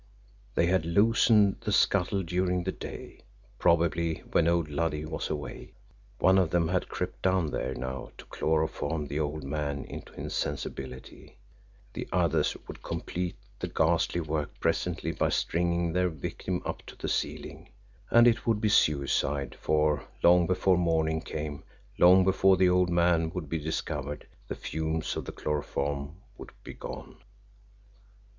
[0.55, 3.21] They had loosened the scuttle during the day,
[3.59, 5.73] probably when old Luddy was away
[6.17, 11.37] one of them had crept down there now to chloroform the old man into insensibility
[11.93, 17.07] the others would complete the ghastly work presently by stringing their victim up to the
[17.07, 17.69] ceiling
[18.09, 21.63] and it would be suicide, for, long before morning came,
[21.99, 26.73] long before the old man would be discovered, the fumes of the chloroform would be
[26.73, 27.17] gone.